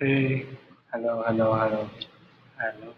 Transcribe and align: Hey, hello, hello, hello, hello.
Hey, 0.00 0.44
hello, 0.92 1.22
hello, 1.26 1.54
hello, 1.54 1.88
hello. 2.58 2.94